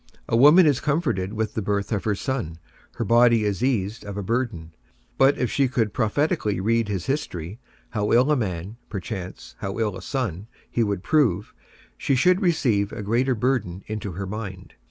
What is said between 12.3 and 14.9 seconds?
receive a greater burden into her mind.